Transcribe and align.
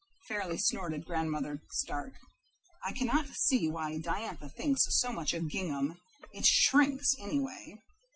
fairly 0.27 0.57
snorted 0.57 1.05
Grandmother 1.05 1.61
Stark. 1.69 2.13
"I 2.83 2.91
cannot 2.91 3.27
see 3.27 3.69
why 3.69 3.99
Diantha 3.99 4.49
thinks 4.49 4.81
so 4.99 5.13
much 5.13 5.31
of 5.35 5.47
gingham. 5.47 5.99
It 6.33 6.47
shrinks, 6.47 7.13
anyway." 7.19 7.75